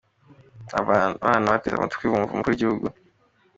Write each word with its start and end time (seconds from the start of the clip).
Abana 0.79 1.13
baba 1.23 1.51
bateze 1.55 1.75
amatwi 1.77 2.03
bumva 2.11 2.31
umukuru 2.33 2.51
w'igihugu. 2.53 2.85